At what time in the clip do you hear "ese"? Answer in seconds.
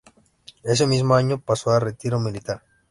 0.63-0.87